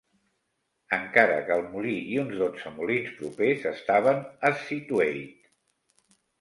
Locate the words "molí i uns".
1.73-2.33